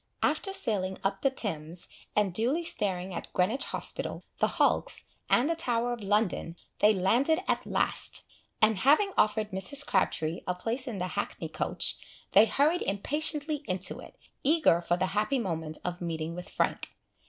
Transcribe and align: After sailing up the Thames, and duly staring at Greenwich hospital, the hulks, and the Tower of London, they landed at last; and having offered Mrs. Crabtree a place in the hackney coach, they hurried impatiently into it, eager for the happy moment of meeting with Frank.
After 0.23 0.51
sailing 0.51 0.97
up 1.03 1.21
the 1.21 1.29
Thames, 1.29 1.87
and 2.15 2.33
duly 2.33 2.63
staring 2.63 3.13
at 3.13 3.31
Greenwich 3.33 3.65
hospital, 3.65 4.23
the 4.39 4.47
hulks, 4.57 5.05
and 5.29 5.47
the 5.47 5.55
Tower 5.55 5.93
of 5.93 6.01
London, 6.01 6.55
they 6.79 6.91
landed 6.91 7.39
at 7.47 7.67
last; 7.67 8.23
and 8.63 8.79
having 8.79 9.13
offered 9.15 9.51
Mrs. 9.51 9.85
Crabtree 9.85 10.41
a 10.47 10.55
place 10.55 10.87
in 10.87 10.97
the 10.97 11.09
hackney 11.09 11.49
coach, 11.49 11.97
they 12.31 12.47
hurried 12.47 12.81
impatiently 12.81 13.63
into 13.67 13.99
it, 13.99 14.15
eager 14.43 14.81
for 14.81 14.97
the 14.97 15.05
happy 15.13 15.37
moment 15.37 15.77
of 15.85 16.01
meeting 16.01 16.33
with 16.33 16.49
Frank. 16.49 16.95